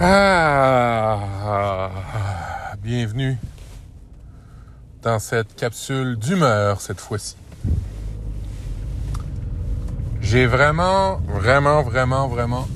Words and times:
Ah, 0.00 1.20
bienvenue 2.82 3.38
dans 5.02 5.20
cette 5.20 5.54
capsule 5.54 6.16
d'humeur 6.16 6.80
cette 6.80 6.98
fois-ci. 6.98 7.36
J'ai 10.20 10.46
vraiment, 10.46 11.18
vraiment, 11.28 11.82
vraiment, 11.82 12.26
vraiment 12.26 12.66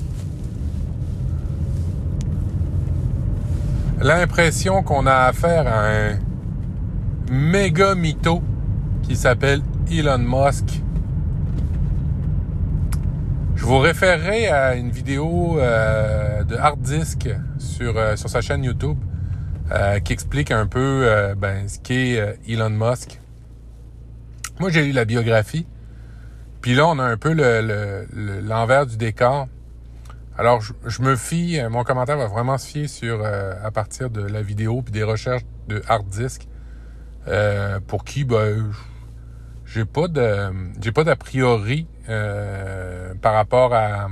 l'impression 3.99 4.81
qu'on 4.81 5.05
a 5.05 5.15
affaire 5.15 5.67
à 5.67 5.89
un 5.89 6.19
méga 7.29 7.95
mytho 7.95 8.41
qui 9.03 9.17
s'appelle 9.17 9.61
Elon 9.91 10.19
Musk 10.19 10.81
je 13.59 13.65
vous 13.65 13.79
référerai 13.79 14.47
à 14.47 14.75
une 14.75 14.89
vidéo 14.89 15.59
euh, 15.59 16.45
de 16.45 16.55
Hard 16.55 16.79
Disk 16.79 17.27
sur, 17.57 17.97
euh, 17.97 18.15
sur 18.15 18.29
sa 18.29 18.39
chaîne 18.39 18.63
YouTube 18.63 18.97
euh, 19.73 19.99
qui 19.99 20.13
explique 20.13 20.51
un 20.51 20.65
peu 20.65 21.05
ben, 21.37 21.67
ce 21.67 21.77
qu'est 21.77 22.39
Elon 22.47 22.69
Musk. 22.69 23.19
Moi, 24.61 24.69
j'ai 24.69 24.85
lu 24.85 24.93
la 24.93 25.03
biographie. 25.03 25.67
Puis 26.61 26.73
là, 26.73 26.87
on 26.87 26.99
a 26.99 27.03
un 27.03 27.17
peu 27.17 27.33
l'envers 28.43 28.85
du 28.85 28.95
décor. 28.95 29.49
Alors, 30.37 30.61
je, 30.61 31.01
me 31.01 31.17
fie, 31.17 31.59
mon 31.69 31.83
commentaire 31.83 32.17
va 32.17 32.27
vraiment 32.27 32.57
se 32.57 32.65
fier 32.65 32.87
sur 32.87 33.25
à 33.25 33.71
partir 33.71 34.09
de 34.09 34.21
la 34.21 34.41
vidéo 34.41 34.81
puis 34.81 34.93
des 34.93 35.03
recherches 35.03 35.45
de 35.67 35.83
Hard 35.89 36.07
Disk. 36.07 36.47
pour 37.87 38.05
qui, 38.05 38.23
ben, 38.23 38.71
j'ai 39.69 39.85
pas 39.85 40.07
de 40.07 40.51
j'ai 40.81 40.91
pas 40.91 41.03
d'a 41.03 41.15
priori 41.15 41.87
euh, 42.09 43.13
par 43.21 43.33
rapport 43.33 43.73
à 43.73 44.07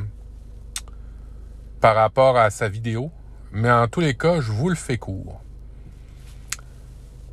par 1.81 1.95
rapport 1.95 2.37
à 2.37 2.49
sa 2.49 2.69
vidéo, 2.69 3.11
mais 3.51 3.71
en 3.71 3.87
tous 3.87 3.99
les 3.99 4.15
cas, 4.15 4.39
je 4.39 4.51
vous 4.51 4.69
le 4.69 4.75
fais 4.75 4.97
court. 4.97 5.41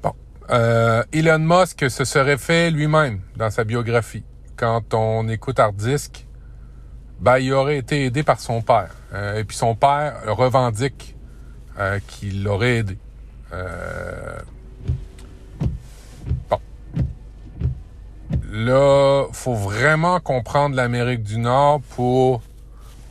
Bon, 0.02 0.12
euh, 0.50 1.02
Elon 1.12 1.38
Musk 1.38 1.90
se 1.90 2.04
serait 2.04 2.38
fait 2.38 2.70
lui-même 2.70 3.20
dans 3.36 3.50
sa 3.50 3.64
biographie. 3.64 4.24
Quand 4.56 4.94
on 4.94 5.28
écoute 5.28 5.58
Hardisk, 5.58 6.26
ben, 7.20 7.38
il 7.38 7.52
aurait 7.52 7.78
été 7.78 8.04
aidé 8.04 8.22
par 8.22 8.40
son 8.40 8.60
père. 8.62 8.94
Euh, 9.12 9.38
et 9.38 9.44
puis 9.44 9.56
son 9.56 9.74
père 9.74 10.22
revendique 10.26 11.16
qu'il 12.06 12.44
l'aurait 12.44 12.76
aidé. 12.76 12.98
Là, 18.54 19.26
faut 19.32 19.54
vraiment 19.54 20.20
comprendre 20.20 20.76
l'Amérique 20.76 21.24
du 21.24 21.38
Nord 21.38 21.80
pour 21.96 22.40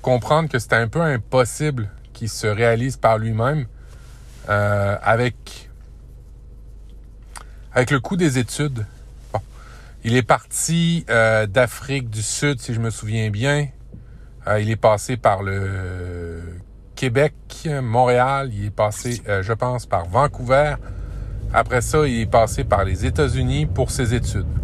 comprendre 0.02 0.50
que 0.50 0.58
c'est 0.58 0.74
un 0.74 0.88
peu 0.88 1.02
impossible 1.02 1.90
qu'il 2.14 2.30
se 2.30 2.48
réalise 2.48 2.96
par 2.96 3.18
lui-même 3.18 3.66
euh, 4.50 4.98
avec 5.02 5.70
avec 7.74 7.92
le 7.92 8.00
coût 8.00 8.16
des 8.16 8.38
études. 8.38 8.86
Il 10.06 10.16
est 10.16 10.24
parti 10.24 11.06
euh, 11.10 11.46
d'Afrique 11.46 12.10
du 12.10 12.22
Sud, 12.22 12.60
si 12.60 12.74
je 12.74 12.80
me 12.80 12.90
souviens 12.90 13.30
bien. 13.30 13.68
Euh, 14.48 14.62
il 14.62 14.70
est 14.70 14.76
passé 14.78 15.18
par 15.18 15.44
le 15.44 16.42
Québec, 16.96 17.34
Montréal. 17.82 18.50
Il 18.54 18.66
est 18.66 18.70
passé, 18.70 19.22
je 19.26 19.54
pense, 19.54 19.86
par 19.86 20.06
Vancouver. 20.06 20.76
Après 21.54 21.82
ça, 21.82 22.06
il 22.06 22.22
est 22.22 22.32
passé 22.32 22.64
par 22.64 22.84
les 22.84 23.06
États-Unis 23.06 23.66
pour 23.66 23.92
ses 23.92 24.14
études. 24.14 24.63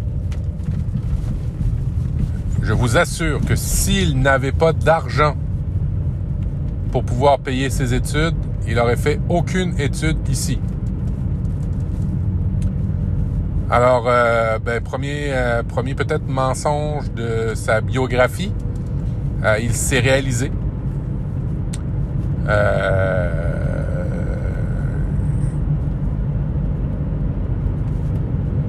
Je 2.62 2.72
vous 2.72 2.96
assure 2.96 3.40
que 3.40 3.56
s'il 3.56 4.20
n'avait 4.20 4.52
pas 4.52 4.72
d'argent 4.72 5.34
pour 6.92 7.04
pouvoir 7.04 7.38
payer 7.38 7.70
ses 7.70 7.94
études, 7.94 8.34
il 8.68 8.78
aurait 8.78 8.96
fait 8.96 9.18
aucune 9.28 9.78
étude 9.80 10.18
ici. 10.28 10.60
Alors, 13.70 14.06
euh, 14.08 14.58
ben, 14.58 14.82
premier, 14.82 15.28
euh, 15.28 15.62
premier 15.62 15.94
peut-être 15.94 16.26
mensonge 16.26 17.10
de 17.12 17.54
sa 17.54 17.80
biographie, 17.80 18.52
euh, 19.44 19.58
il 19.62 19.72
s'est 19.72 20.00
réalisé. 20.00 20.50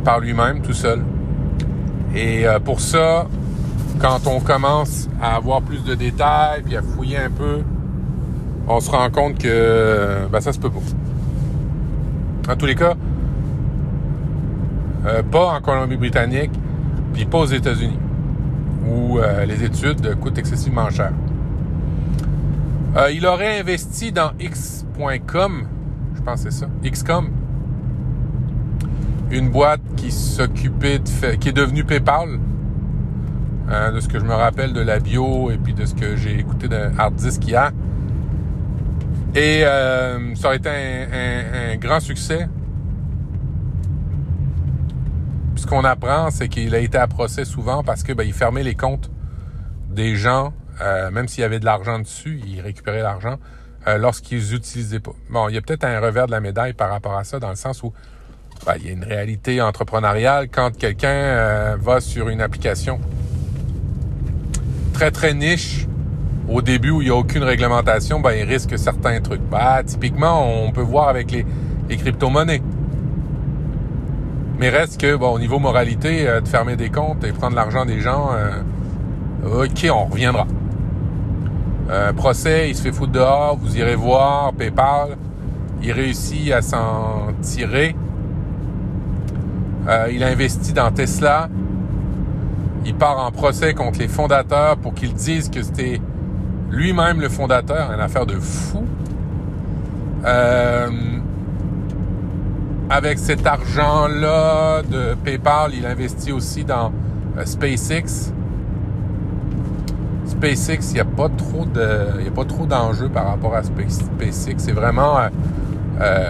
par 0.04 0.20
lui-même, 0.20 0.62
tout 0.62 0.74
seul. 0.74 1.02
Et 2.16 2.46
pour 2.64 2.80
ça, 2.80 3.28
quand 4.02 4.26
on 4.26 4.40
commence 4.40 5.08
à 5.22 5.36
avoir 5.36 5.62
plus 5.62 5.84
de 5.84 5.94
détails 5.94 6.64
puis 6.64 6.76
à 6.76 6.82
fouiller 6.82 7.18
un 7.18 7.30
peu, 7.30 7.62
on 8.68 8.80
se 8.80 8.90
rend 8.90 9.10
compte 9.12 9.38
que 9.38 10.28
ben, 10.32 10.42
ça 10.42 10.52
se 10.52 10.60
peut 10.60 10.72
pas. 10.72 12.52
En 12.52 12.56
tous 12.56 12.66
les 12.66 12.76
cas, 12.76 12.96
euh, 15.06 15.22
pas 15.24 15.54
en 15.54 15.62
Colombie-Britannique, 15.62 16.52
puis 17.14 17.26
pas 17.26 17.40
aux 17.40 17.46
États-Unis, 17.46 18.00
où 18.88 19.20
euh, 19.20 19.46
les 19.46 19.64
études 19.64 20.16
coûtent 20.20 20.38
excessivement 20.38 20.90
cher. 20.90 21.12
Euh, 22.98 23.12
il 23.12 23.26
aurait 23.28 23.60
investi 23.60 24.12
dans 24.12 24.32
X.com, 24.40 25.68
je 26.16 26.22
pense 26.22 26.44
que 26.44 26.50
c'est 26.50 26.60
ça, 26.60 26.68
XCOM, 26.84 27.30
une 29.30 29.50
boîte 29.50 29.82
qui 29.96 30.12
s'occupait 30.12 31.00
de 31.00 31.36
qui 31.36 31.50
est 31.50 31.54
devenue 31.54 31.84
PayPal, 31.84 32.40
Hein, 33.70 33.92
de 33.94 34.00
ce 34.00 34.08
que 34.08 34.20
je 34.20 34.26
me 34.26 34.34
rappelle 34.34 34.74
de 34.74 34.82
la 34.82 35.00
bio 35.00 35.52
et 35.52 35.58
puis 35.58 35.74
de 35.74 35.86
ce 35.86 35.94
que 35.94 36.16
j'ai 36.16 36.38
écouté 36.38 36.68
de 36.68 36.90
Hard 36.98 37.16
Disk 37.16 37.46
hier. 37.48 37.72
Et 39.34 39.62
euh, 39.64 40.36
ça 40.36 40.50
a 40.50 40.56
été 40.56 40.70
un, 40.70 41.78
grand 41.78 42.00
succès. 42.00 42.48
ce 45.56 45.68
qu'on 45.68 45.84
apprend, 45.86 46.32
c'est 46.32 46.50
qu'il 46.50 46.74
a 46.74 46.80
été 46.80 46.98
à 46.98 47.08
procès 47.08 47.46
souvent 47.46 47.84
parce 47.84 48.02
que 48.02 48.14
ben, 48.14 48.24
il 48.24 48.34
fermait 48.34 48.64
les 48.64 48.74
comptes 48.74 49.12
des 49.90 50.16
gens, 50.16 50.54
euh, 50.82 51.12
même 51.12 51.28
s'il 51.28 51.42
y 51.42 51.44
avait 51.44 51.60
de 51.60 51.66
l'argent 51.66 52.00
dessus, 52.00 52.42
il 52.48 52.62
récupérait 52.62 53.04
l'argent 53.04 53.38
euh, 53.88 53.98
lorsqu'ils 54.00 54.52
n'utilisaient 54.52 55.00
pas. 55.00 55.14
Bon, 55.30 55.50
il 55.50 55.56
y 55.56 55.58
a 55.58 55.62
peut-être 55.62 55.84
un 55.84 56.00
revers 56.00 56.26
de 56.26 56.32
la 56.32 56.40
médaille 56.40 56.74
par 56.74 56.90
rapport 56.90 57.16
à 57.16 57.24
ça, 57.24 57.40
dans 57.40 57.50
le 57.50 57.56
sens 57.56 57.84
où 57.84 57.94
ben, 58.66 58.74
il 58.78 58.88
y 58.88 58.90
a 58.90 58.92
une 58.92 59.04
réalité 59.04 59.62
entrepreneuriale 59.62 60.50
quand 60.50 60.76
quelqu'un 60.76 61.76
va 61.78 62.02
sur 62.02 62.30
une 62.30 62.42
application 62.42 63.00
très 65.02 65.10
très 65.10 65.34
niche 65.34 65.88
au 66.48 66.62
début 66.62 66.92
où 66.92 67.02
il 67.02 67.06
n'y 67.06 67.10
a 67.10 67.16
aucune 67.16 67.42
réglementation, 67.42 68.20
ben, 68.20 68.34
il 68.34 68.44
risque 68.44 68.78
certains 68.78 69.20
trucs. 69.20 69.42
Ben, 69.42 69.82
typiquement, 69.84 70.48
on 70.64 70.72
peut 70.72 70.84
voir 70.84 71.10
avec 71.10 71.32
les, 71.32 71.44
les 71.90 71.98
crypto-monnaies. 71.98 72.62
Mais 74.60 74.70
reste 74.70 75.02
que, 75.02 75.16
bon, 75.16 75.32
au 75.32 75.40
niveau 75.40 75.58
moralité, 75.58 76.28
euh, 76.28 76.40
de 76.40 76.48
fermer 76.48 76.76
des 76.76 76.90
comptes 76.90 77.24
et 77.24 77.32
prendre 77.32 77.56
l'argent 77.56 77.84
des 77.84 78.00
gens, 78.00 78.30
euh, 78.36 79.64
ok, 79.64 79.88
on 79.92 80.06
reviendra. 80.06 80.46
Euh, 81.90 82.14
procès, 82.14 82.70
il 82.70 82.76
se 82.76 82.84
fait 82.84 82.92
foutre 82.92 83.14
dehors, 83.14 83.58
vous 83.60 83.76
irez 83.76 83.96
voir, 83.96 84.54
PayPal, 84.54 85.18
il 85.82 85.94
réussit 85.94 86.52
à 86.52 86.62
s'en 86.62 87.30
tirer. 87.42 87.96
il 90.12 90.24
a 90.24 90.28
investi 90.28 90.74
dans 90.74 90.92
Tesla, 90.92 91.50
il 92.92 92.98
part 92.98 93.26
en 93.26 93.32
procès 93.32 93.74
contre 93.74 94.00
les 94.00 94.10
fondateurs 94.10 94.76
pour 94.76 94.94
qu'ils 94.94 95.14
disent 95.14 95.50
que 95.50 95.64
c'était 95.64 96.02
lui-même 96.70 97.22
le 97.22 97.30
fondateur, 97.30 97.90
une 97.94 98.02
affaire 98.02 98.26
de 98.26 98.38
fou. 98.38 98.84
Euh, 100.26 100.90
avec 102.90 103.18
cet 103.18 103.48
argent-là 103.48 104.82
de 104.84 105.16
PayPal, 105.24 105.72
il 105.74 105.86
investit 105.86 106.34
aussi 106.34 106.66
dans 106.66 106.92
euh, 107.38 107.46
SpaceX. 107.46 108.34
SpaceX, 110.26 110.92
il 110.92 110.96
n'y 110.96 111.00
a 111.00 111.06
pas 111.06 111.30
trop 111.30 111.64
de, 111.64 112.28
a 112.28 112.32
pas 112.36 112.46
trop 112.46 112.66
d'enjeux 112.66 113.08
par 113.08 113.26
rapport 113.26 113.56
à 113.56 113.64
SpaceX. 113.64 114.56
C'est 114.58 114.74
vraiment 114.74 115.18
euh, 116.02 116.30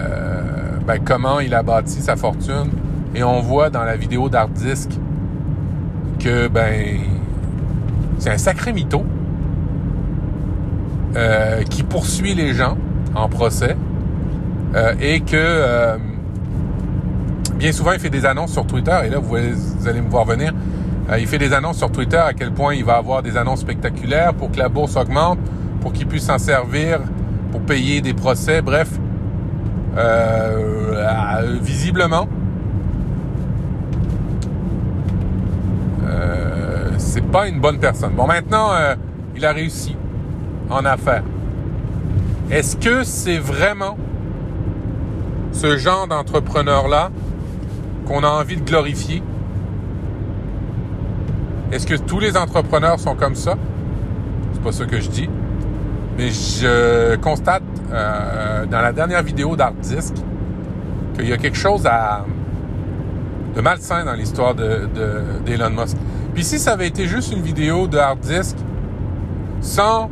ben, 0.86 1.00
comment 1.04 1.40
il 1.40 1.54
a 1.54 1.64
bâti 1.64 2.00
sa 2.00 2.14
fortune. 2.14 2.70
Et 3.16 3.24
on 3.24 3.40
voit 3.40 3.68
dans 3.68 3.82
la 3.82 3.96
vidéo 3.96 4.28
d'Hard 4.28 4.50
Disk 4.50 4.90
que, 6.22 6.48
ben, 6.48 7.00
c'est 8.18 8.30
un 8.30 8.38
sacré 8.38 8.72
mytho 8.72 9.04
euh, 11.16 11.62
qui 11.64 11.82
poursuit 11.82 12.34
les 12.34 12.54
gens 12.54 12.76
en 13.14 13.28
procès 13.28 13.76
euh, 14.74 14.94
et 15.00 15.20
que 15.20 15.34
euh, 15.34 15.96
bien 17.56 17.72
souvent 17.72 17.92
il 17.92 17.98
fait 17.98 18.10
des 18.10 18.24
annonces 18.24 18.52
sur 18.52 18.66
Twitter 18.66 18.96
et 19.04 19.10
là 19.10 19.18
vous, 19.18 19.36
allez 19.36 20.00
me 20.00 20.08
voir 20.08 20.24
venir. 20.24 20.54
il 21.18 21.26
fait 21.26 21.38
des 21.38 21.52
annonces 21.52 21.78
sur 21.78 21.90
Twitter 21.90 22.16
à 22.16 22.32
quel 22.32 22.52
point 22.52 22.74
il 22.74 22.84
va 22.84 22.94
avoir 22.94 23.22
des 23.22 23.36
annonces 23.36 23.60
spectaculaires 23.60 24.32
pour 24.32 24.52
que 24.52 24.58
la 24.58 24.68
bourse 24.68 24.96
augmente, 24.96 25.38
pour 25.80 25.92
qu'il 25.92 26.06
puisse 26.06 26.24
s'en 26.24 26.38
servir 26.38 27.00
pour 27.50 27.60
payer 27.60 28.00
des 28.00 28.14
procès, 28.14 28.62
bref. 28.62 28.88
visiblement, 31.60 32.26
c'est 37.12 37.20
pas 37.20 37.46
une 37.46 37.60
bonne 37.60 37.78
personne. 37.78 38.14
Bon, 38.14 38.26
maintenant, 38.26 38.72
euh, 38.72 38.94
il 39.36 39.44
a 39.44 39.52
réussi 39.52 39.94
en 40.70 40.82
affaires. 40.86 41.22
Est-ce 42.50 42.74
que 42.74 43.04
c'est 43.04 43.36
vraiment 43.36 43.98
ce 45.52 45.76
genre 45.76 46.08
d'entrepreneur-là 46.08 47.10
qu'on 48.06 48.24
a 48.24 48.28
envie 48.28 48.56
de 48.56 48.64
glorifier? 48.64 49.22
Est-ce 51.70 51.86
que 51.86 51.96
tous 51.96 52.18
les 52.18 52.38
entrepreneurs 52.38 52.98
sont 52.98 53.14
comme 53.14 53.34
ça? 53.34 53.56
C'est 54.54 54.62
pas 54.62 54.72
ce 54.72 54.84
que 54.84 54.98
je 54.98 55.10
dis. 55.10 55.28
Mais 56.16 56.30
je 56.30 57.16
constate 57.16 57.62
euh, 57.92 58.64
dans 58.64 58.80
la 58.80 58.92
dernière 58.94 59.22
vidéo 59.22 59.54
d'Art 59.54 59.74
Disk 59.74 60.14
qu'il 61.14 61.28
y 61.28 61.32
a 61.34 61.36
quelque 61.36 61.58
chose 61.58 61.86
à, 61.86 62.24
de 63.54 63.60
malsain 63.60 64.06
dans 64.06 64.14
l'histoire 64.14 64.54
d'Elon 64.54 64.88
de, 64.94 65.44
d'Elon 65.44 65.70
Musk. 65.70 65.98
Puis 66.34 66.44
si 66.44 66.58
ça 66.58 66.72
avait 66.72 66.88
été 66.88 67.06
juste 67.06 67.32
une 67.32 67.42
vidéo 67.42 67.86
de 67.86 67.98
hard 67.98 68.20
disk, 68.20 68.56
sans 69.60 70.08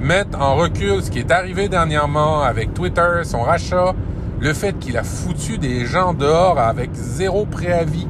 mettre 0.00 0.40
en 0.40 0.54
recul 0.54 1.02
ce 1.02 1.10
qui 1.10 1.18
est 1.18 1.30
arrivé 1.30 1.68
dernièrement 1.68 2.42
avec 2.42 2.72
Twitter, 2.72 3.22
son 3.24 3.42
rachat, 3.42 3.94
le 4.40 4.52
fait 4.52 4.78
qu'il 4.78 4.96
a 4.96 5.02
foutu 5.02 5.58
des 5.58 5.84
gens 5.86 6.14
dehors 6.14 6.58
avec 6.58 6.90
zéro 6.94 7.44
préavis, 7.46 8.06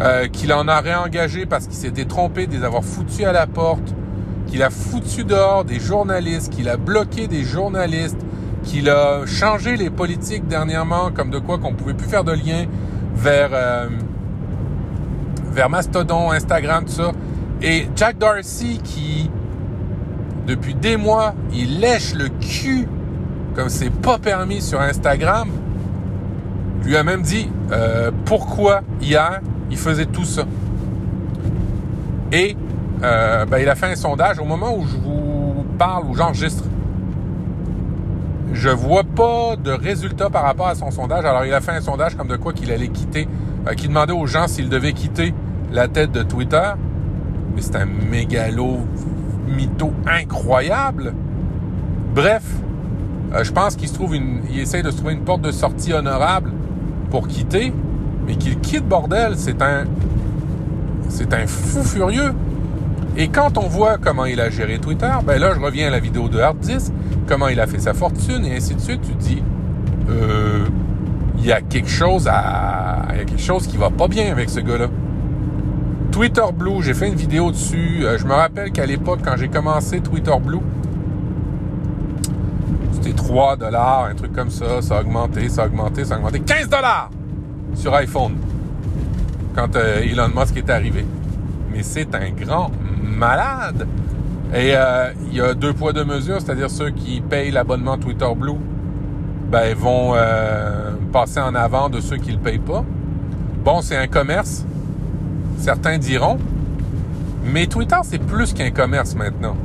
euh, 0.00 0.26
qu'il 0.26 0.52
en 0.52 0.66
a 0.66 0.80
réengagé 0.80 1.46
parce 1.46 1.66
qu'il 1.66 1.76
s'était 1.76 2.04
trompé 2.04 2.46
de 2.46 2.52
les 2.52 2.64
avoir 2.64 2.82
foutus 2.82 3.24
à 3.24 3.32
la 3.32 3.46
porte, 3.46 3.94
qu'il 4.48 4.62
a 4.62 4.70
foutu 4.70 5.24
dehors 5.24 5.64
des 5.64 5.78
journalistes, 5.78 6.52
qu'il 6.52 6.68
a 6.68 6.76
bloqué 6.76 7.28
des 7.28 7.44
journalistes, 7.44 8.20
qu'il 8.64 8.90
a 8.90 9.24
changé 9.24 9.76
les 9.76 9.90
politiques 9.90 10.48
dernièrement, 10.48 11.10
comme 11.14 11.30
de 11.30 11.38
quoi 11.38 11.58
qu'on 11.58 11.74
pouvait 11.74 11.94
plus 11.94 12.08
faire 12.08 12.24
de 12.24 12.32
lien 12.32 12.66
vers, 13.14 13.50
euh, 13.52 13.88
vers 15.54 15.70
Mastodon, 15.70 16.30
Instagram, 16.32 16.84
tout 16.84 16.92
ça. 16.92 17.12
Et 17.62 17.88
Jack 17.96 18.18
Dorsey 18.18 18.78
qui, 18.82 19.30
depuis 20.46 20.74
des 20.74 20.96
mois, 20.96 21.34
il 21.52 21.80
lèche 21.80 22.14
le 22.14 22.28
cul 22.28 22.86
comme 23.54 23.68
c'est 23.68 23.90
pas 23.90 24.18
permis 24.18 24.60
sur 24.60 24.80
Instagram, 24.80 25.48
lui 26.84 26.96
a 26.96 27.02
même 27.02 27.22
dit 27.22 27.50
euh, 27.72 28.10
pourquoi 28.24 28.82
hier 29.00 29.40
il 29.70 29.78
faisait 29.78 30.06
tout 30.06 30.24
ça. 30.24 30.44
Et 32.32 32.56
euh, 33.02 33.46
ben, 33.46 33.58
il 33.58 33.68
a 33.68 33.74
fait 33.74 33.86
un 33.86 33.96
sondage 33.96 34.38
au 34.38 34.44
moment 34.44 34.76
où 34.76 34.86
je 34.86 34.96
vous 34.96 35.64
parle, 35.78 36.04
où 36.06 36.14
j'enregistre. 36.14 36.64
Je 38.52 38.68
vois 38.68 39.04
pas 39.04 39.56
de 39.56 39.70
résultat 39.70 40.30
par 40.30 40.42
rapport 40.42 40.68
à 40.68 40.74
son 40.74 40.90
sondage. 40.90 41.24
Alors, 41.24 41.44
il 41.44 41.52
a 41.52 41.60
fait 41.60 41.72
un 41.72 41.80
sondage 41.80 42.16
comme 42.16 42.28
de 42.28 42.36
quoi 42.36 42.52
qu'il 42.52 42.70
allait 42.70 42.88
quitter, 42.88 43.28
euh, 43.66 43.74
qui 43.74 43.88
demandait 43.88 44.12
aux 44.12 44.26
gens 44.26 44.46
s'ils 44.46 44.68
devaient 44.68 44.92
quitter 44.92 45.34
la 45.72 45.88
tête 45.88 46.12
de 46.12 46.22
Twitter. 46.22 46.72
Mais 47.54 47.62
c'est 47.62 47.76
un 47.76 47.86
mégalo 47.86 48.78
mytho 49.48 49.92
incroyable. 50.06 51.14
Bref, 52.14 52.42
euh, 53.34 53.44
je 53.44 53.52
pense 53.52 53.76
qu'il 53.76 53.88
se 53.88 53.94
trouve 53.94 54.14
une, 54.14 54.40
il 54.50 54.60
essaie 54.60 54.82
de 54.82 54.90
se 54.90 54.96
trouver 54.96 55.14
une 55.14 55.24
porte 55.24 55.42
de 55.42 55.50
sortie 55.50 55.92
honorable 55.92 56.52
pour 57.10 57.28
quitter, 57.28 57.72
mais 58.26 58.36
qu'il 58.36 58.58
quitte 58.60 58.86
bordel, 58.86 59.34
c'est 59.36 59.60
un, 59.62 59.84
c'est 61.08 61.32
un 61.34 61.46
fou 61.46 61.82
furieux. 61.82 62.32
Et 63.16 63.28
quand 63.28 63.58
on 63.58 63.68
voit 63.68 63.98
comment 63.98 64.24
il 64.24 64.40
a 64.40 64.50
géré 64.50 64.78
Twitter, 64.78 65.10
ben 65.24 65.40
là, 65.40 65.54
je 65.54 65.60
reviens 65.60 65.88
à 65.88 65.90
la 65.90 66.00
vidéo 66.00 66.28
de 66.28 66.40
Hard 66.40 66.58
comment 67.28 67.48
il 67.48 67.60
a 67.60 67.66
fait 67.66 67.78
sa 67.78 67.94
fortune 67.94 68.44
et 68.44 68.56
ainsi 68.56 68.74
de 68.74 68.80
suite. 68.80 69.00
Tu 69.02 69.14
dis, 69.14 69.42
euh, 70.10 70.64
il 71.38 71.46
y 71.46 71.52
a 71.52 71.60
quelque 71.60 71.88
chose 71.88 72.28
à, 72.28 73.06
il 73.14 73.24
quelque 73.24 73.40
chose 73.40 73.66
qui 73.66 73.76
va 73.76 73.90
pas 73.90 74.08
bien 74.08 74.32
avec 74.32 74.50
ce 74.50 74.60
gars-là. 74.60 74.88
Twitter 76.14 76.44
Blue, 76.56 76.80
j'ai 76.80 76.94
fait 76.94 77.08
une 77.08 77.16
vidéo 77.16 77.50
dessus. 77.50 78.04
Euh, 78.04 78.16
je 78.18 78.24
me 78.24 78.34
rappelle 78.34 78.70
qu'à 78.70 78.86
l'époque, 78.86 79.18
quand 79.24 79.36
j'ai 79.36 79.48
commencé 79.48 80.00
Twitter 80.00 80.30
Blue, 80.40 80.60
c'était 82.92 83.14
3 83.14 83.56
dollars, 83.56 84.04
un 84.04 84.14
truc 84.14 84.32
comme 84.32 84.50
ça. 84.50 84.80
Ça 84.80 84.98
a 84.98 85.00
augmenté, 85.00 85.48
ça 85.48 85.64
a 85.64 85.66
augmenté, 85.66 86.04
ça 86.04 86.14
a 86.14 86.18
augmenté. 86.18 86.38
15 86.38 86.68
dollars 86.68 87.10
sur 87.74 87.92
iPhone 87.94 88.36
quand 89.56 89.74
euh, 89.74 90.02
Elon 90.02 90.28
Musk 90.28 90.56
est 90.56 90.70
arrivé. 90.70 91.04
Mais 91.72 91.82
c'est 91.82 92.14
un 92.14 92.30
grand 92.30 92.70
malade. 93.02 93.88
Et 94.54 94.76
euh, 94.76 95.10
il 95.32 95.34
y 95.34 95.40
a 95.40 95.52
deux 95.52 95.72
poids 95.72 95.92
deux 95.92 96.04
mesures, 96.04 96.40
c'est-à-dire 96.40 96.70
ceux 96.70 96.90
qui 96.90 97.22
payent 97.22 97.50
l'abonnement 97.50 97.98
Twitter 97.98 98.32
Blue, 98.36 98.60
ben 99.50 99.74
vont 99.74 100.14
passer 101.12 101.40
en 101.40 101.56
avant 101.56 101.88
de 101.88 102.00
ceux 102.00 102.18
qui 102.18 102.30
le 102.30 102.38
payent 102.38 102.60
pas. 102.60 102.84
Bon, 103.64 103.80
c'est 103.80 103.96
un 103.96 104.06
commerce, 104.06 104.64
certains 105.58 105.98
diront, 105.98 106.38
mais 107.44 107.66
Twitter 107.66 107.96
c'est 108.02 108.18
plus 108.18 108.52
qu'un 108.52 108.70
commerce 108.70 109.14
maintenant. 109.14 109.56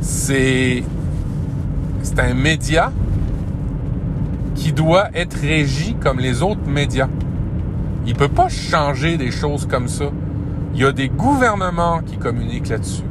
C'est 0.00 0.82
c'est 2.02 2.18
un 2.18 2.34
média 2.34 2.92
qui 4.54 4.72
doit 4.72 5.08
être 5.14 5.34
régi 5.34 5.94
comme 5.94 6.18
les 6.18 6.42
autres 6.42 6.66
médias. 6.66 7.08
Il 8.06 8.14
peut 8.14 8.28
pas 8.28 8.48
changer 8.48 9.16
des 9.16 9.30
choses 9.30 9.66
comme 9.66 9.88
ça. 9.88 10.06
Il 10.74 10.80
y 10.80 10.84
a 10.84 10.92
des 10.92 11.08
gouvernements 11.08 12.00
qui 12.00 12.16
communiquent 12.16 12.68
là-dessus. 12.68 13.02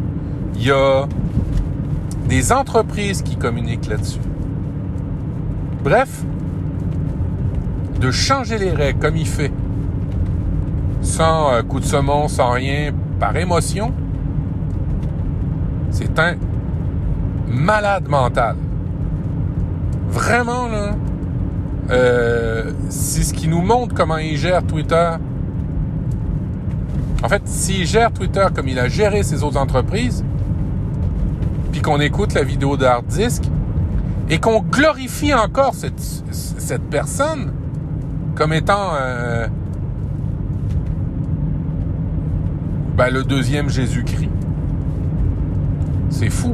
Il 0.56 0.64
y 0.64 0.72
a 0.72 1.08
des 2.28 2.52
entreprises 2.52 3.22
qui 3.22 3.36
communiquent 3.36 3.88
là-dessus. 3.88 4.20
Bref, 5.84 6.24
de 8.00 8.12
changer 8.12 8.58
les 8.58 8.72
règles 8.72 9.00
comme 9.00 9.18
il 9.18 9.28
fait, 9.28 9.52
sans 11.10 11.52
euh, 11.52 11.62
coup 11.64 11.80
de 11.80 11.86
saumon, 11.86 12.28
sans 12.28 12.52
rien, 12.52 12.92
par 13.20 13.36
émotion, 13.36 13.92
c'est 15.90 16.18
un 16.20 16.36
malade 17.48 18.08
mental. 18.08 18.56
Vraiment, 20.10 20.68
là, 20.68 20.96
euh, 21.90 22.72
c'est 22.90 23.24
ce 23.24 23.34
qui 23.34 23.48
nous 23.48 23.62
montre 23.62 23.96
comment 23.96 24.18
il 24.18 24.38
gère 24.38 24.64
Twitter 24.64 25.12
en 27.22 27.28
fait, 27.28 27.42
s'il 27.46 27.86
gère 27.86 28.14
Twitter 28.14 28.46
comme 28.56 28.68
il 28.70 28.80
a 28.80 28.88
géré 28.88 29.24
ses 29.24 29.44
autres 29.44 29.58
entreprises, 29.58 30.24
puis 31.72 31.82
qu'on 31.82 32.00
écoute 32.00 32.34
la 32.34 32.44
vidéo 32.44 32.78
Disk, 33.08 33.44
et 34.30 34.40
qu'on 34.40 34.62
glorifie 34.62 35.34
encore 35.34 35.74
cette, 35.74 36.00
cette 36.32 36.84
personne 36.84 37.52
comme 38.36 38.54
étant 38.54 38.92
euh, 38.94 39.48
ben, 43.00 43.13
le 43.13 43.24
deuxième 43.24 43.69
Jésus-Christ. 43.69 44.30
C'est 46.09 46.30
fou. 46.30 46.54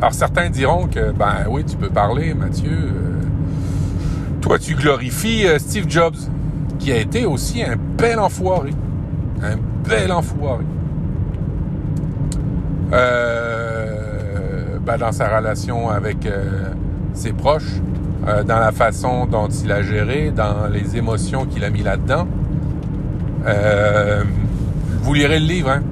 Alors 0.00 0.14
certains 0.14 0.48
diront 0.48 0.86
que, 0.86 1.12
ben 1.12 1.44
oui, 1.50 1.62
tu 1.62 1.76
peux 1.76 1.90
parler, 1.90 2.32
Mathieu. 2.32 2.70
Euh, 2.72 3.20
toi, 4.40 4.58
tu 4.58 4.74
glorifies 4.74 5.46
euh, 5.46 5.58
Steve 5.58 5.84
Jobs, 5.86 6.16
qui 6.78 6.90
a 6.90 6.96
été 6.96 7.26
aussi 7.26 7.62
un 7.62 7.76
bel 7.76 8.18
enfoiré. 8.18 8.70
Un 9.42 9.58
bel 9.86 10.10
enfoiré. 10.10 10.64
Euh, 12.94 14.78
ben 14.86 14.96
dans 14.96 15.12
sa 15.12 15.36
relation 15.36 15.90
avec 15.90 16.24
euh, 16.24 16.72
ses 17.12 17.34
proches, 17.34 17.74
dans 18.46 18.58
la 18.58 18.72
façon 18.72 19.26
dont 19.26 19.48
il 19.48 19.70
a 19.70 19.82
géré, 19.82 20.32
dans 20.34 20.66
les 20.72 20.96
émotions 20.96 21.44
qu'il 21.44 21.62
a 21.62 21.68
mis 21.68 21.82
là-dedans. 21.82 22.26
Euh, 24.98 25.02
vous 25.02 25.14
lirez 25.14 25.40
le 25.40 25.46
livre, 25.46 25.70
hein, 25.70 25.82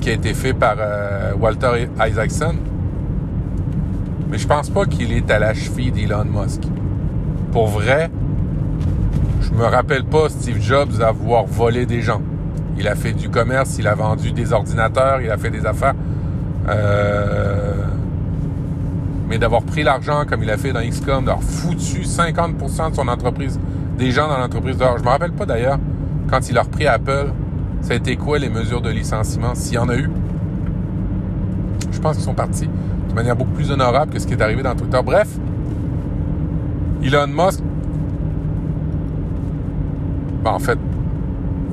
qui 0.00 0.10
a 0.10 0.12
été 0.12 0.34
fait 0.34 0.54
par 0.54 0.76
Walter 1.40 1.88
Isaacson. 2.06 2.54
Mais 4.30 4.38
je 4.38 4.46
pense 4.46 4.70
pas 4.70 4.86
qu'il 4.86 5.12
est 5.12 5.30
à 5.30 5.38
la 5.38 5.54
cheville 5.54 5.92
d'Elon 5.92 6.24
Musk. 6.24 6.62
Pour 7.52 7.68
vrai, 7.68 8.10
je 9.42 9.52
me 9.52 9.64
rappelle 9.64 10.04
pas 10.04 10.30
Steve 10.30 10.60
Jobs 10.60 11.02
avoir 11.02 11.44
volé 11.44 11.84
des 11.84 12.00
gens. 12.00 12.22
Il 12.78 12.88
a 12.88 12.94
fait 12.94 13.12
du 13.12 13.28
commerce, 13.28 13.76
il 13.78 13.86
a 13.86 13.94
vendu 13.94 14.32
des 14.32 14.52
ordinateurs, 14.52 15.20
il 15.20 15.30
a 15.30 15.36
fait 15.36 15.50
des 15.50 15.66
affaires. 15.66 15.94
Euh, 16.68 17.74
mais 19.28 19.38
d'avoir 19.38 19.62
pris 19.62 19.82
l'argent 19.82 20.24
comme 20.26 20.42
il 20.42 20.50
a 20.50 20.56
fait 20.56 20.72
dans 20.72 20.80
XCOM, 20.80 21.24
d'avoir 21.24 21.42
foutu 21.42 22.02
50% 22.02 22.90
de 22.90 22.96
son 22.96 23.08
entreprise, 23.08 23.60
des 23.98 24.10
gens 24.10 24.28
dans 24.28 24.38
l'entreprise 24.38 24.78
dehors. 24.78 24.98
Je 24.98 25.04
me 25.04 25.08
rappelle 25.08 25.32
pas 25.32 25.44
d'ailleurs, 25.44 25.78
quand 26.32 26.48
il 26.48 26.56
a 26.56 26.62
repris 26.62 26.86
Apple, 26.86 27.30
ça 27.82 27.92
a 27.92 27.96
été 27.96 28.16
quoi 28.16 28.38
les 28.38 28.48
mesures 28.48 28.80
de 28.80 28.88
licenciement, 28.88 29.54
s'il 29.54 29.74
y 29.74 29.78
en 29.78 29.90
a 29.90 29.96
eu? 29.96 30.10
Je 31.90 32.00
pense 32.00 32.16
qu'ils 32.16 32.24
sont 32.24 32.32
partis 32.32 32.70
de 33.10 33.14
manière 33.14 33.36
beaucoup 33.36 33.50
plus 33.50 33.70
honorable 33.70 34.14
que 34.14 34.18
ce 34.18 34.26
qui 34.26 34.32
est 34.32 34.40
arrivé 34.40 34.62
dans 34.62 34.74
Twitter. 34.74 34.98
Bref, 35.04 35.28
Elon 37.02 37.26
Musk 37.26 37.60
ben, 40.42 40.52
en 40.52 40.58
fait, 40.58 40.78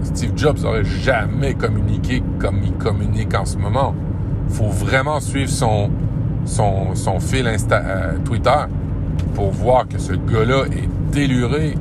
Steve 0.03 0.33
Jobs 0.35 0.59
n'aurait 0.61 0.83
jamais 0.83 1.53
communiqué 1.53 2.21
comme 2.37 2.59
il 2.61 2.73
communique 2.73 3.33
en 3.35 3.45
ce 3.45 3.57
moment. 3.57 3.95
Il 4.49 4.55
faut 4.55 4.67
vraiment 4.67 5.21
suivre 5.21 5.49
son, 5.49 5.89
son, 6.43 7.19
fil 7.21 7.47
Insta, 7.47 7.77
euh, 7.77 8.17
Twitter 8.25 8.65
pour 9.35 9.51
voir 9.51 9.87
que 9.87 9.97
ce 9.97 10.11
gars-là 10.11 10.65
est 10.65 11.13
déluré. 11.13 11.75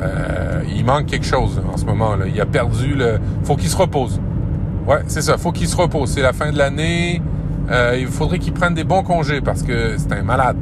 Euh, 0.00 0.62
il 0.74 0.84
manque 0.84 1.06
quelque 1.06 1.26
chose 1.26 1.60
en 1.72 1.76
ce 1.76 1.84
moment. 1.84 2.12
Il 2.26 2.40
a 2.40 2.46
perdu 2.46 2.94
le... 2.94 3.18
faut 3.44 3.56
qu'il 3.56 3.68
se 3.68 3.76
repose. 3.76 4.20
Ouais, 4.86 5.02
c'est 5.06 5.22
ça. 5.22 5.36
faut 5.38 5.52
qu'il 5.52 5.68
se 5.68 5.76
repose. 5.76 6.10
C'est 6.10 6.22
la 6.22 6.32
fin 6.32 6.50
de 6.52 6.58
l'année. 6.58 7.20
euh, 7.70 7.96
il 7.98 8.06
faudrait 8.06 8.38
qu'il 8.38 8.52
prenne 8.52 8.74
des 8.74 8.84
bons 8.84 9.02
congés 9.02 9.40
parce 9.40 9.62
que 9.62 9.96
c'est 9.98 10.12
un 10.12 10.22
malade. 10.22 10.56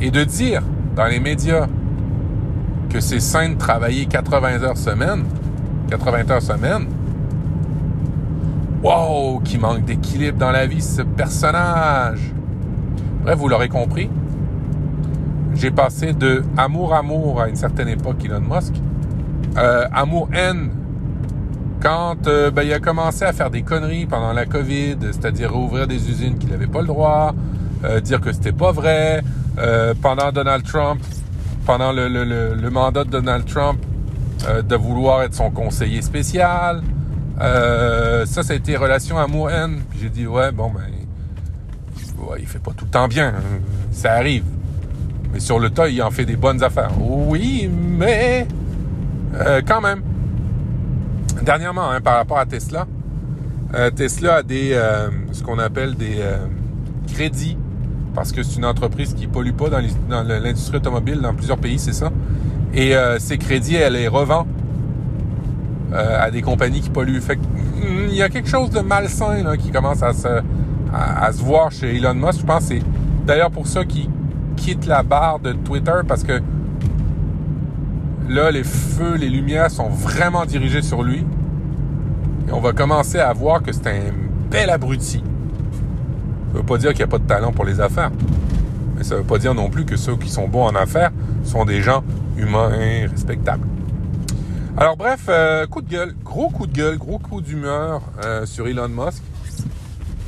Et 0.00 0.10
de 0.10 0.24
dire 0.24 0.62
dans 0.96 1.06
les 1.06 1.20
médias 1.20 1.66
que 2.90 3.00
c'est 3.00 3.20
sain 3.20 3.50
de 3.50 3.54
travailler 3.56 4.06
80 4.06 4.62
heures 4.62 4.76
semaine, 4.76 5.24
80 5.90 6.30
heures 6.30 6.42
semaine, 6.42 6.86
wow, 8.82 9.40
qui 9.40 9.58
manque 9.58 9.84
d'équilibre 9.84 10.38
dans 10.38 10.52
la 10.52 10.66
vie, 10.66 10.80
ce 10.80 11.02
personnage. 11.02 12.32
Bref, 13.24 13.38
vous 13.38 13.48
l'aurez 13.48 13.68
compris. 13.68 14.08
J'ai 15.54 15.70
passé 15.70 16.12
de 16.12 16.42
amour-amour 16.56 17.40
à 17.40 17.48
une 17.48 17.56
certaine 17.56 17.88
époque 17.88 18.24
Elon 18.24 18.40
Musk, 18.40 18.74
euh, 19.56 19.86
amour-haine 19.92 20.70
quand 21.80 22.26
euh, 22.26 22.50
ben, 22.50 22.62
il 22.62 22.72
a 22.72 22.80
commencé 22.80 23.24
à 23.24 23.32
faire 23.32 23.50
des 23.50 23.62
conneries 23.62 24.06
pendant 24.06 24.32
la 24.32 24.46
COVID, 24.46 24.96
c'est-à-dire 25.12 25.52
rouvrir 25.52 25.86
des 25.86 26.10
usines 26.10 26.38
qu'il 26.38 26.50
n'avait 26.50 26.66
pas 26.66 26.80
le 26.80 26.88
droit, 26.88 27.34
euh, 27.84 28.00
dire 28.00 28.20
que 28.20 28.32
c'était 28.32 28.52
pas 28.52 28.72
vrai, 28.72 29.22
pendant 30.02 30.32
Donald 30.32 30.64
Trump, 30.64 31.00
pendant 31.64 31.92
le, 31.92 32.68
mandat 32.70 33.04
de 33.04 33.10
Donald 33.10 33.44
Trump, 33.46 33.78
de 34.68 34.74
vouloir 34.74 35.22
être 35.22 35.34
son 35.34 35.50
conseiller 35.50 36.02
spécial. 36.02 36.82
ça, 37.38 38.42
ça 38.42 38.52
a 38.52 38.56
été 38.56 38.76
relation 38.76 39.16
amour-haine. 39.16 39.82
Puis 39.90 40.00
j'ai 40.02 40.08
dit, 40.08 40.26
ouais, 40.26 40.50
bon, 40.50 40.72
ben, 40.72 40.82
ouais, 42.26 42.38
il 42.40 42.46
fait 42.46 42.58
pas 42.58 42.72
tout 42.72 42.86
le 42.86 42.90
temps 42.90 43.06
bien. 43.06 43.28
Hein. 43.28 43.60
Ça 43.92 44.14
arrive. 44.14 44.44
Mais 45.34 45.40
sur 45.40 45.58
le 45.58 45.68
tas, 45.68 45.88
il 45.88 46.00
en 46.00 46.12
fait 46.12 46.24
des 46.24 46.36
bonnes 46.36 46.62
affaires. 46.62 46.92
Oui, 47.00 47.68
mais 47.68 48.46
euh, 49.34 49.60
quand 49.66 49.80
même. 49.80 50.00
Dernièrement, 51.42 51.90
hein, 51.90 52.00
par 52.00 52.16
rapport 52.16 52.38
à 52.38 52.46
Tesla, 52.46 52.86
euh, 53.74 53.90
Tesla 53.90 54.36
a 54.36 54.42
des 54.44 54.70
euh, 54.72 55.10
ce 55.32 55.42
qu'on 55.42 55.58
appelle 55.58 55.96
des 55.96 56.22
crédits 57.12 57.58
parce 58.14 58.30
que 58.30 58.44
c'est 58.44 58.56
une 58.58 58.64
entreprise 58.64 59.12
qui 59.12 59.26
pollue 59.26 59.50
pas 59.50 59.68
dans 59.68 60.22
l'industrie 60.22 60.76
automobile 60.76 61.20
dans 61.20 61.34
plusieurs 61.34 61.58
pays, 61.58 61.80
c'est 61.80 61.92
ça. 61.92 62.12
Et 62.72 62.94
ces 63.18 63.38
crédits, 63.38 63.74
elle 63.74 63.94
les 63.94 64.06
revend 64.06 64.46
à 65.92 66.30
des 66.30 66.40
compagnies 66.40 66.80
qui 66.80 66.90
polluent. 66.90 67.20
Hmm, 67.20 68.06
il 68.08 68.14
y 68.14 68.22
a 68.22 68.28
quelque 68.28 68.48
chose 68.48 68.70
de 68.70 68.80
malsain 68.80 69.56
qui 69.56 69.72
commence 69.72 70.02
à 70.04 70.12
se, 70.12 70.28
à, 70.92 71.32
se 71.32 71.42
voir 71.42 71.72
chez 71.72 71.96
Elon 71.96 72.14
Musk. 72.14 72.40
Je 72.40 72.46
pense 72.46 72.68
que 72.68 72.74
c'est 72.76 72.82
d'ailleurs 73.26 73.50
pour 73.50 73.66
ça 73.66 73.84
qu'il 73.84 74.08
quitte 74.56 74.86
la 74.86 75.02
barre 75.02 75.38
de 75.40 75.52
Twitter 75.52 76.00
parce 76.06 76.24
que 76.24 76.40
là, 78.28 78.50
les 78.50 78.64
feux, 78.64 79.16
les 79.16 79.28
lumières 79.28 79.70
sont 79.70 79.88
vraiment 79.88 80.44
dirigés 80.46 80.82
sur 80.82 81.02
lui. 81.02 81.24
Et 82.48 82.52
on 82.52 82.60
va 82.60 82.72
commencer 82.72 83.18
à 83.18 83.32
voir 83.32 83.62
que 83.62 83.72
c'est 83.72 83.86
un 83.86 84.12
bel 84.50 84.70
abruti. 84.70 85.22
Ça 86.52 86.58
veut 86.58 86.64
pas 86.64 86.78
dire 86.78 86.90
qu'il 86.90 86.98
n'y 86.98 87.04
a 87.04 87.08
pas 87.08 87.18
de 87.18 87.26
talent 87.26 87.52
pour 87.52 87.64
les 87.64 87.80
affaires. 87.80 88.10
Mais 88.96 89.04
ça 89.04 89.16
veut 89.16 89.24
pas 89.24 89.38
dire 89.38 89.54
non 89.54 89.70
plus 89.70 89.84
que 89.84 89.96
ceux 89.96 90.16
qui 90.16 90.30
sont 90.30 90.48
bons 90.48 90.64
en 90.64 90.74
affaires 90.74 91.10
sont 91.42 91.64
des 91.64 91.82
gens 91.82 92.04
humains 92.36 92.72
et 92.78 93.06
respectables. 93.06 93.66
Alors 94.76 94.96
bref, 94.96 95.26
euh, 95.28 95.66
coup 95.66 95.82
de 95.82 95.88
gueule, 95.88 96.14
gros 96.24 96.48
coup 96.48 96.66
de 96.66 96.72
gueule, 96.72 96.98
gros 96.98 97.18
coup 97.18 97.40
d'humeur 97.40 98.02
euh, 98.24 98.44
sur 98.44 98.66
Elon 98.66 98.88
Musk. 98.88 99.22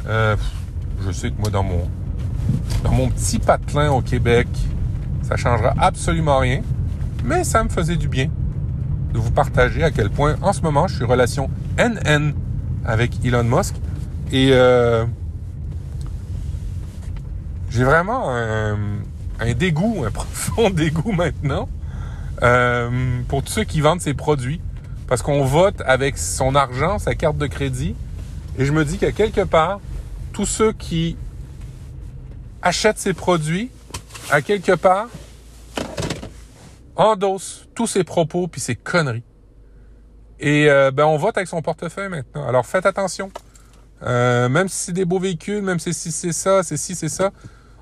Euh, 0.07 0.37
je 1.05 1.11
sais 1.11 1.31
que 1.31 1.41
moi 1.41 1.51
dans 1.51 1.65
mon 1.65 1.89
dans 2.83 2.93
mon 2.93 3.09
petit 3.09 3.39
patelin 3.39 3.91
au 3.91 4.01
Québec, 4.01 4.49
ça 5.23 5.37
changera 5.37 5.75
absolument 5.79 6.39
rien, 6.39 6.63
mais 7.25 7.45
ça 7.45 7.65
me 7.65 7.69
faisait 7.69 7.97
du 7.97 8.09
bien 8.09 8.31
de 9.13 9.19
vous 9.19 9.31
partager 9.31 9.83
à 9.83 9.91
quel 9.91 10.11
point 10.11 10.37
en 10.43 10.53
ce 10.53 10.61
moment 10.61 10.87
je 10.87 10.97
suis 10.97 11.05
relation 11.05 11.51
NN 11.79 12.35
avec 12.85 13.25
Elon 13.25 13.45
Musk. 13.45 13.75
Et 14.33 14.51
euh, 14.53 15.05
j'ai 17.71 17.85
vraiment 17.85 18.31
un, 18.31 19.55
dégoût, 19.55 20.05
un 20.07 20.11
profond 20.13 20.71
dégoût 20.71 21.13
maintenant 21.13 21.69
euh, 22.43 23.21
pour 23.29 23.43
tous 23.43 23.53
ceux 23.53 23.65
qui 23.65 23.81
vendent 23.81 24.01
ses 24.01 24.15
produits. 24.15 24.61
Parce 25.09 25.23
qu'on 25.23 25.45
vote 25.45 25.83
avec 25.87 26.19
son 26.19 26.57
argent, 26.57 26.99
sa 26.99 27.15
carte 27.15 27.39
de 27.39 27.47
crédit. 27.47 27.95
Et 28.59 28.65
je 28.65 28.73
me 28.73 28.85
dis 28.85 28.99
qu'à 28.99 29.13
quelque 29.13 29.43
part, 29.43 29.81
tous 30.33 30.47
ceux 30.47 30.73
qui 30.73 31.17
achète 32.67 32.99
ses 32.99 33.15
produits 33.15 33.71
à 34.29 34.43
quelque 34.43 34.73
part, 34.73 35.09
endosse 36.97 37.69
tous 37.77 37.87
ses 37.87 38.03
propos 38.03 38.49
puis 38.49 38.61
ses 38.61 38.75
conneries. 38.75 39.23
Et 40.41 40.69
euh, 40.69 40.91
ben 40.91 41.05
on 41.05 41.17
vote 41.17 41.37
avec 41.37 41.49
son 41.49 41.63
portefeuille 41.63 42.09
maintenant. 42.09 42.47
Alors 42.49 42.67
faites 42.67 42.85
attention. 42.85 43.31
Euh, 44.03 44.49
même 44.49 44.69
si 44.69 44.87
c'est 44.87 44.93
des 44.93 45.05
beaux 45.05 45.21
véhicules, 45.21 45.63
même 45.63 45.79
si 45.79 45.95
c'est 45.95 46.33
ça, 46.33 46.65
c'est 46.65 46.77
si 46.77 46.97
c'est 46.97 47.09
ça. 47.09 47.31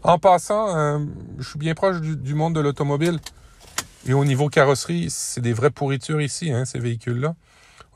En 0.02 0.18
passant, 0.18 0.76
euh, 0.76 0.98
je 1.38 1.48
suis 1.48 1.58
bien 1.58 1.74
proche 1.74 2.02
du, 2.02 2.34
monde 2.34 2.54
de 2.54 2.60
l'automobile. 2.60 3.20
Et 4.06 4.12
au 4.12 4.26
niveau 4.26 4.50
carrosserie, 4.50 5.06
c'est 5.08 5.40
des 5.40 5.54
vraies 5.54 5.70
pourritures 5.70 6.20
ici, 6.20 6.52
hein, 6.52 6.66
ces 6.66 6.78
véhicules-là. 6.78 7.34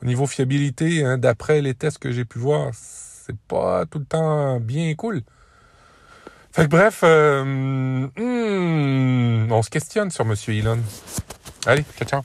Au 0.01 0.05
niveau 0.07 0.25
fiabilité, 0.25 1.05
hein, 1.05 1.19
d'après 1.19 1.61
les 1.61 1.75
tests 1.75 1.99
que 1.99 2.11
j'ai 2.11 2.25
pu 2.25 2.39
voir, 2.39 2.71
c'est 2.73 3.37
pas 3.47 3.85
tout 3.85 3.99
le 3.99 4.05
temps 4.05 4.59
bien 4.59 4.95
cool. 4.95 5.21
Fait 6.51 6.63
que 6.63 6.69
bref, 6.69 7.01
euh, 7.03 7.43
hmm, 8.17 9.51
on 9.51 9.61
se 9.61 9.69
questionne 9.69 10.09
sur 10.09 10.25
Monsieur 10.25 10.53
Elon. 10.53 10.79
Allez, 11.65 11.83
ciao, 11.97 12.07
ciao. 12.07 12.21